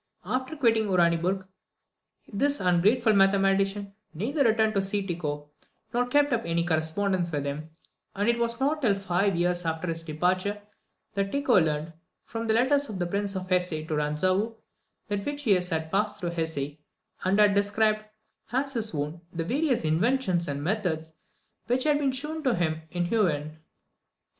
After 0.25 0.55
quitting 0.57 0.85
Uraniburg, 0.87 1.45
this 2.33 2.59
ungrateful 2.59 3.13
mathematician 3.13 3.93
neither 4.15 4.43
returned 4.43 4.73
to 4.73 4.81
see 4.81 5.05
Tycho, 5.05 5.47
nor 5.93 6.07
kept 6.07 6.33
up 6.33 6.41
any 6.43 6.65
correspondence 6.65 7.31
with 7.31 7.45
him; 7.45 7.69
and 8.15 8.27
it 8.27 8.39
was 8.39 8.59
not 8.59 8.81
till 8.81 8.95
five 8.95 9.35
years 9.35 9.63
after 9.63 9.87
his 9.87 10.01
departure 10.01 10.59
that 11.13 11.31
Tycho 11.31 11.53
learned, 11.53 11.93
from 12.25 12.47
the 12.47 12.53
letters 12.55 12.89
of 12.89 12.97
the 12.97 13.05
Prince 13.05 13.35
of 13.35 13.47
Hesse 13.47 13.69
to 13.85 13.95
Ranzau, 13.95 14.55
that 15.07 15.23
Witichius 15.23 15.69
had 15.69 15.91
passed 15.91 16.19
through 16.19 16.31
Hesse, 16.31 16.79
and 17.23 17.37
had 17.39 17.53
described, 17.53 18.03
as 18.51 18.73
his 18.73 18.95
own, 18.95 19.21
the 19.31 19.43
various 19.43 19.83
inventions 19.83 20.47
and 20.47 20.63
methods 20.63 21.13
which 21.67 21.83
had 21.83 21.99
been 21.99 22.11
shewn 22.11 22.41
to 22.41 22.55
him 22.55 22.81
in 22.89 23.05
Huen. 23.05 23.59